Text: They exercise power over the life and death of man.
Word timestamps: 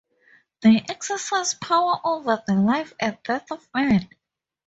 They 0.61 0.83
exercise 0.89 1.53
power 1.53 1.99
over 2.03 2.41
the 2.47 2.55
life 2.55 2.91
and 2.99 3.19
death 3.23 3.51
of 3.51 3.69
man. 3.71 4.09